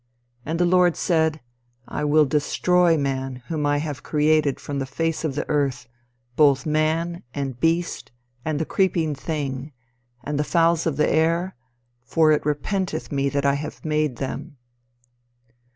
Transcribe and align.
"And 0.47 0.59
the 0.59 0.65
Lord 0.65 0.97
said, 0.97 1.41
I 1.87 2.05
will 2.05 2.25
destroy 2.25 2.97
man 2.97 3.43
whom 3.49 3.67
I 3.67 3.77
have 3.77 4.01
created 4.01 4.59
from 4.59 4.79
the 4.79 4.87
face 4.87 5.23
of 5.23 5.35
the 5.35 5.47
earth; 5.47 5.87
both 6.35 6.65
man, 6.65 7.21
and 7.35 7.59
beast, 7.59 8.11
and 8.43 8.57
the 8.57 8.65
creeping 8.65 9.13
thing, 9.13 9.73
and 10.23 10.39
the 10.39 10.43
fowls 10.43 10.87
of 10.87 10.97
the 10.97 11.07
air; 11.07 11.55
for 12.03 12.31
it 12.31 12.43
repenteth 12.47 13.11
me 13.11 13.29
that 13.29 13.45
I 13.45 13.53
have 13.53 13.85
made 13.85 14.15
them." 14.15 14.57